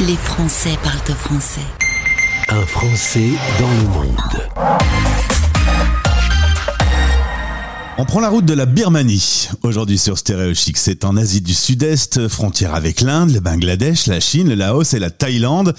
[0.00, 1.60] Les Français parlent français.
[2.48, 5.31] Un Français dans le monde.
[7.98, 9.50] On prend la route de la Birmanie.
[9.62, 14.18] Aujourd'hui sur Stéréo Chic, c'est en Asie du Sud-Est, frontière avec l'Inde, le Bangladesh, la
[14.18, 15.74] Chine, le Laos et la Thaïlande.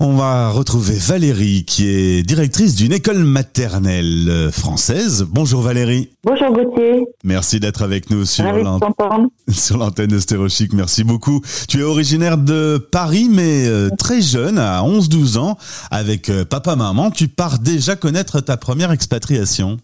[0.00, 5.26] On va retrouver Valérie, qui est directrice d'une école maternelle française.
[5.30, 6.10] Bonjour Valérie.
[6.24, 7.06] Bonjour Gauthier.
[7.24, 8.44] Merci d'être avec nous sur
[9.78, 10.74] l'antenne de Stéréo Chic.
[10.74, 11.40] Merci beaucoup.
[11.68, 15.56] Tu es originaire de Paris, mais euh, très jeune, à 11-12 ans,
[15.90, 17.10] avec euh, papa-maman.
[17.10, 19.78] Tu pars déjà connaître ta première expatriation.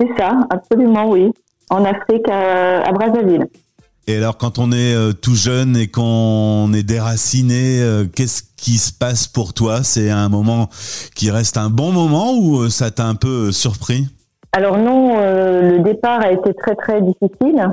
[0.00, 1.32] C'est ça, absolument, oui.
[1.70, 3.46] En Afrique, à, à Brazzaville.
[4.06, 8.78] Et alors, quand on est euh, tout jeune et qu'on est déraciné, euh, qu'est-ce qui
[8.78, 9.82] se passe pour toi?
[9.82, 10.68] C'est un moment
[11.14, 14.06] qui reste un bon moment ou euh, ça t'a un peu euh, surpris?
[14.52, 17.72] Alors non, euh, le départ a été très très difficile.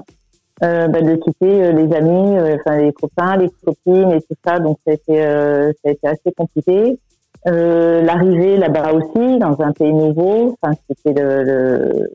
[0.64, 4.36] Euh, bah, de quitter euh, les amis, euh, enfin les copains, les copines et tout
[4.46, 7.00] ça, donc ça a été, euh, ça a été assez compliqué.
[7.48, 12.12] Euh, L'arrivée là-bas aussi, dans un pays nouveau, enfin c'était le, le,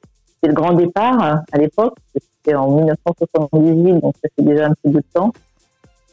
[0.46, 4.92] le grand départ hein, à l'époque, c'était en 1978, donc ça fait déjà un petit
[4.92, 5.32] bout de temps.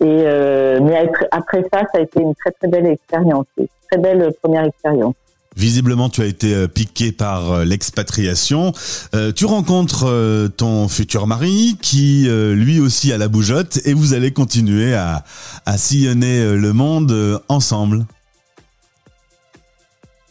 [0.02, 4.00] Et euh, mais après, ça, ça a été une très très belle expérience, une très
[4.02, 5.14] belle première expérience.
[5.56, 8.72] Visiblement, tu as été euh, piqué par euh, l'expatriation.
[9.14, 13.94] Euh, tu rencontres euh, ton futur mari qui, euh, lui aussi, a la bougeotte et
[13.94, 15.24] vous allez continuer à,
[15.68, 18.06] à sillonner euh, le monde euh, ensemble.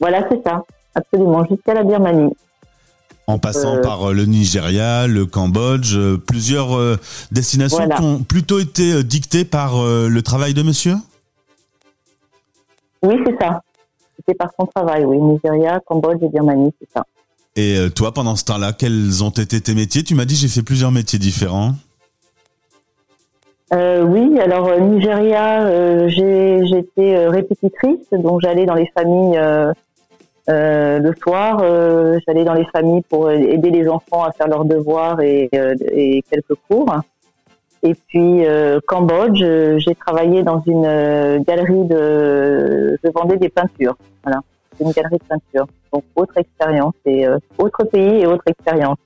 [0.02, 0.64] Voilà, c'est ça,
[0.96, 2.34] absolument, jusqu'à la Birmanie.
[3.28, 6.98] En passant Euh, par euh, le Nigeria, le Cambodge, euh, plusieurs
[7.30, 7.94] destinations Voilà.
[7.94, 10.96] qui ont plutôt été dictées par le travail de monsieur?
[13.04, 13.62] Oui, c'est ça.
[14.16, 15.18] C'était par son travail, oui.
[15.18, 17.04] Nigeria, Cambodge et Birmanie, c'est ça.
[17.54, 20.02] Et toi, pendant ce temps-là, quels ont été tes métiers?
[20.02, 21.74] Tu m'as dit j'ai fait plusieurs métiers différents.
[23.72, 29.40] Euh, oui, alors euh, Nigeria, euh, j'ai j'étais répétitrice, donc j'allais dans les familles
[30.48, 34.64] euh, le soir, euh, j'allais dans les familles pour aider les enfants à faire leurs
[34.64, 36.92] devoirs et, euh, et quelques cours.
[37.84, 39.38] Et puis euh, Cambodge,
[39.78, 44.40] j'ai travaillé dans une euh, galerie de, je vendais des peintures, voilà,
[44.76, 45.66] C'est une galerie de peinture.
[45.92, 48.98] Donc autre expérience et euh, autre pays et autre expérience,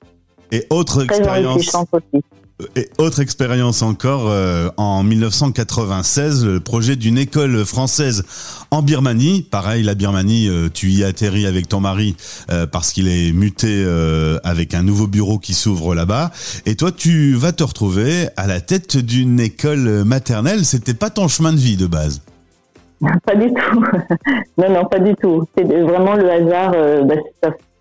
[0.52, 2.24] Et autre très expérience, aussi.
[2.74, 8.24] Et autre expérience encore euh, en 1996, le projet d'une école française
[8.70, 9.42] en Birmanie.
[9.42, 12.16] Pareil, la Birmanie, euh, tu y atterris avec ton mari
[12.50, 16.30] euh, parce qu'il est muté euh, avec un nouveau bureau qui s'ouvre là-bas.
[16.64, 20.64] Et toi, tu vas te retrouver à la tête d'une école maternelle.
[20.64, 22.22] C'était pas ton chemin de vie de base.
[23.26, 23.84] Pas du tout.
[24.56, 25.44] non, non, pas du tout.
[25.54, 26.72] C'est vraiment le hasard.
[26.74, 27.14] euh, bah,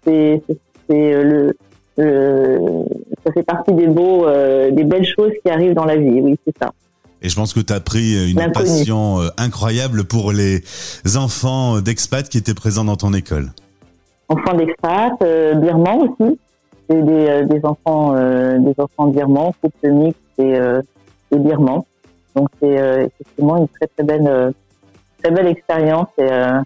[0.06, 0.44] c'est,
[0.91, 1.58] euh, le-
[1.98, 6.22] ça fait partie des beaux, euh, des belles choses qui arrivent dans la vie.
[6.22, 6.74] Oui, c'est ça.
[7.22, 10.62] Et je pense que tu as pris une passion euh, incroyable pour les
[11.16, 13.52] enfants d'expat qui étaient présents dans ton école.
[14.28, 16.40] Enfants d'expat, euh, birmans aussi.
[16.90, 20.82] C'est des, euh, des enfants, euh, des enfants birmans, couple mixte et, euh,
[21.32, 21.86] et birmans.
[22.36, 24.52] Donc c'est euh, effectivement une très très belle, euh,
[25.24, 26.60] très belle expérience et, euh,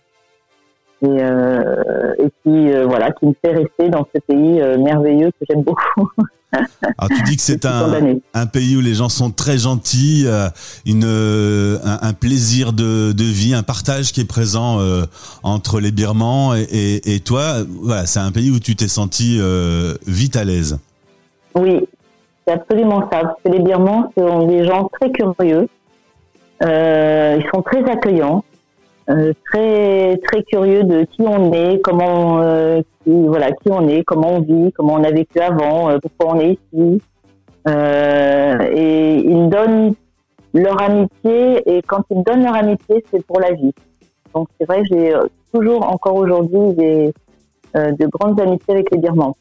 [1.01, 5.31] et, euh, et qui euh, voilà qui me fait rester dans ce pays euh, merveilleux
[5.31, 6.09] que j'aime beaucoup.
[6.51, 10.49] Alors tu dis que c'est un, un pays où les gens sont très gentils, euh,
[10.85, 15.03] une, euh, un, un plaisir de, de vie, un partage qui est présent euh,
[15.43, 17.57] entre les Birmans et, et, et toi.
[17.67, 20.79] Voilà, c'est un pays où tu t'es senti euh, vite à l'aise.
[21.53, 21.81] Oui,
[22.47, 23.21] c'est absolument ça.
[23.21, 25.67] Parce que les Birmans sont des gens très curieux.
[26.63, 28.43] Euh, ils sont très accueillants,
[29.09, 34.33] euh, très très curieux de qui on est, comment euh, voilà qui on est, comment
[34.33, 37.01] on vit, comment on a vécu avant, euh, pourquoi on est ici.
[37.67, 39.93] Euh, et ils donnent
[40.53, 43.73] leur amitié et quand ils donnent leur amitié, c'est pour la vie.
[44.33, 47.13] Donc c'est vrai, j'ai euh, toujours encore aujourd'hui des
[47.75, 49.35] euh, de grandes amitiés avec les Birmans.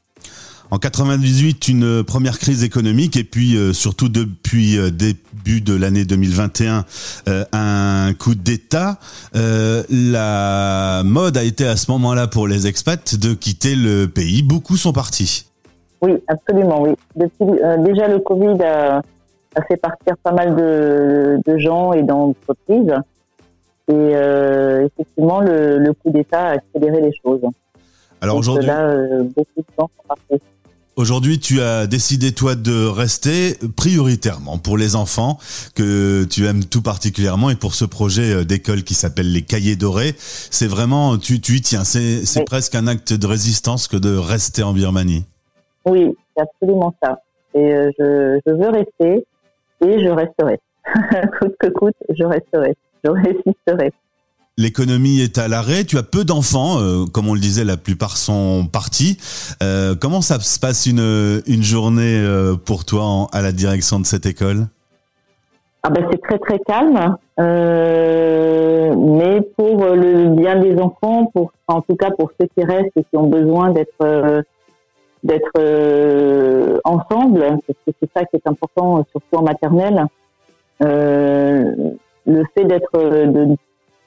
[0.71, 6.05] En 98, une première crise économique et puis euh, surtout depuis euh, début de l'année
[6.05, 6.85] 2021,
[7.27, 8.99] euh, un coup d'État.
[9.35, 14.43] Euh, la mode a été à ce moment-là pour les expats de quitter le pays.
[14.43, 15.47] Beaucoup sont partis.
[16.03, 16.91] Oui, absolument, oui.
[17.17, 17.47] Depuis,
[17.79, 18.99] déjà, le Covid a,
[19.57, 22.95] a fait partir pas mal de, de gens et d'entreprises.
[23.91, 24.13] Et
[24.85, 27.41] effectivement, le, le coup d'État a accéléré les choses.
[28.21, 28.97] Alors aujourd'hui, là,
[29.35, 30.43] beaucoup de gens sont partis.
[30.99, 35.39] Aujourd'hui, tu as décidé, toi, de rester prioritairement pour les enfants
[35.77, 39.77] que tu aimes tout particulièrement et pour ce projet euh, d'école qui s'appelle les Cahiers
[39.77, 40.15] Dorés.
[40.19, 41.85] C'est vraiment, tu, tu y tiens.
[41.85, 42.45] C'est, Oui.
[42.45, 45.25] presque un acte de résistance que de rester en Birmanie.
[45.87, 47.21] Oui, c'est absolument ça.
[47.55, 49.25] Et euh, je, je veux rester
[49.87, 50.59] et je resterai.
[51.39, 52.75] coûte que coûte, je resterai,
[53.05, 53.93] je résisterai.
[54.59, 55.85] L'économie est à l'arrêt.
[55.85, 59.17] Tu as peu d'enfants, euh, comme on le disait, la plupart sont partis.
[59.63, 64.27] Euh, comment ça se passe une, journée euh, pour toi à la direction de cette
[64.27, 64.67] école?
[65.85, 67.45] Ah ben c'est très très calme, mais
[69.57, 73.17] pour le bien des enfants, pour en tout cas pour ceux qui restent et qui
[73.17, 74.43] ont besoin d'être
[75.23, 80.05] d'être ensemble, parce que c'est ça qui est important, surtout en maternelle.
[80.81, 83.57] Le fait d'être de-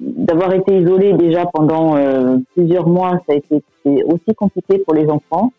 [0.01, 3.63] d'avoir été isolé déjà pendant euh, plusieurs mois, ça a été
[4.05, 5.51] aussi compliqué pour les enfants.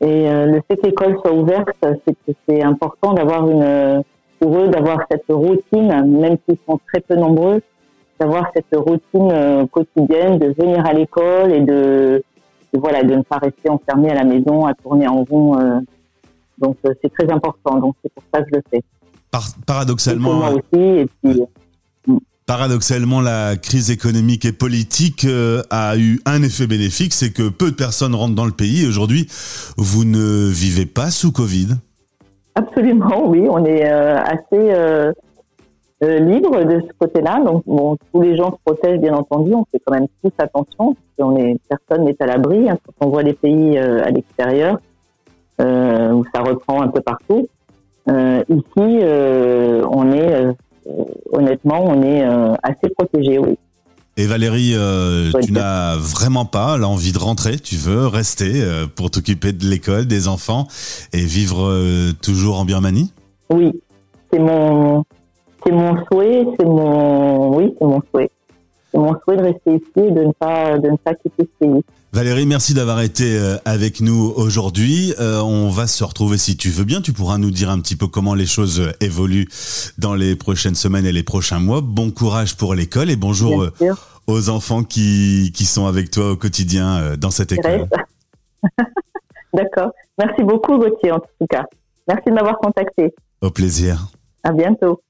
[0.00, 1.68] Et euh, le fait que l'école soit ouverte,
[2.48, 4.02] c'est important d'avoir une
[4.40, 5.88] pour eux d'avoir cette routine,
[6.18, 7.60] même s'ils sont très peu nombreux,
[8.18, 12.22] d'avoir cette routine euh, quotidienne, de venir à l'école et de,
[12.72, 15.58] de, voilà, de ne pas rester enfermé à la maison, à tourner en rond.
[15.60, 15.78] euh.
[16.58, 17.76] donc euh, c'est très important.
[17.80, 18.82] Donc c'est pour ça que je le fais.
[19.30, 20.82] Par- Et pour Paradoxalement, moi aussi.
[20.82, 21.42] Et puis
[22.46, 27.70] Paradoxalement, la crise économique et politique euh, a eu un effet bénéfique, c'est que peu
[27.70, 28.86] de personnes rentrent dans le pays.
[28.88, 29.28] Aujourd'hui,
[29.76, 31.68] vous ne vivez pas sous Covid.
[32.56, 35.12] Absolument, oui, on est euh, assez euh,
[36.02, 37.40] libre de ce côté-là.
[37.44, 37.62] Donc,
[38.12, 39.54] tous les gens se protègent, bien entendu.
[39.54, 40.96] On fait quand même tous attention.
[41.16, 42.68] Qu'on est, personne n'est à l'abri.
[42.68, 44.80] hein, quand on voit les pays à l'extérieur,
[45.60, 47.48] où ça reprend un peu partout.
[48.08, 50.46] Ici, on est,
[51.32, 53.56] honnêtement, on est euh, assez protégé, oui.
[54.16, 57.58] Et Valérie, euh, tu n'as vraiment pas l'envie de rentrer.
[57.58, 60.66] Tu veux rester euh, pour t'occuper de l'école, des enfants
[61.12, 63.12] et vivre euh, toujours en Birmanie?
[63.48, 63.72] Oui,
[64.30, 65.04] c'est mon,
[65.64, 68.30] c'est mon souhait, c'est mon, oui, c'est mon souhait.
[68.92, 71.64] C'est mon souhait de rester ici et de ne pas, de ne pas quitter ce
[71.64, 71.82] pays.
[72.12, 75.14] Valérie, merci d'avoir été euh, avec nous aujourd'hui.
[75.20, 77.00] Euh, on va se retrouver si tu veux bien.
[77.00, 79.48] Tu pourras nous dire un petit peu comment les choses euh, évoluent
[79.96, 81.80] dans les prochaines semaines et les prochains mois.
[81.80, 83.94] Bon courage pour l'école et bonjour euh,
[84.26, 87.88] aux enfants qui, qui sont avec toi au quotidien euh, dans cette école.
[89.54, 89.92] D'accord.
[90.18, 91.64] Merci beaucoup, Gauthier, en tout cas.
[92.08, 93.14] Merci de m'avoir contacté.
[93.40, 94.08] Au plaisir.
[94.42, 95.00] À bientôt.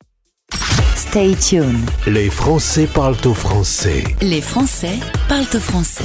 [0.95, 1.89] Stay tuned.
[2.07, 4.05] Les Français parlent au français.
[4.21, 4.99] Les Français
[5.29, 6.05] parlent au français.